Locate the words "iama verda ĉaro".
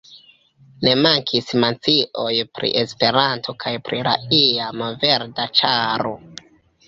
4.37-6.15